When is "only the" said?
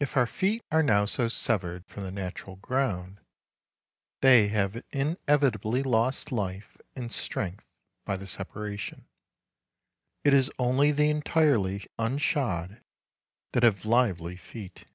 10.58-11.10